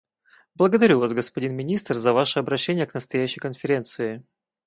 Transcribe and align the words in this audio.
Благодарю 0.55 0.97
Вас, 0.99 1.13
господин 1.13 1.53
министр, 1.55 1.93
за 1.99 2.11
ваше 2.11 2.39
обращение 2.39 2.87
к 2.87 2.95
настоящей 2.95 3.39
Конференции. 3.39 4.23